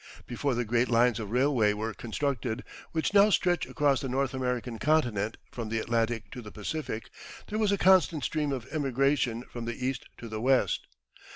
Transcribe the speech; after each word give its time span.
Before 0.25 0.55
the 0.55 0.65
great 0.65 0.89
lines 0.89 1.19
of 1.19 1.29
railway 1.29 1.73
were 1.73 1.93
constructed, 1.93 2.63
which 2.91 3.13
now 3.13 3.29
stretch 3.29 3.67
across 3.67 4.01
the 4.01 4.09
North 4.09 4.33
American 4.33 4.79
continent 4.79 5.37
from 5.51 5.69
the 5.69 5.77
Atlantic 5.77 6.31
to 6.31 6.41
the 6.41 6.51
Pacific, 6.51 7.11
there 7.49 7.59
was 7.59 7.71
a 7.71 7.77
constant 7.77 8.23
stream 8.23 8.51
of 8.51 8.65
emigration 8.71 9.43
from 9.43 9.65
the 9.65 9.75
East 9.85 10.07
to 10.17 10.27
the 10.27 10.41
West. 10.41 10.87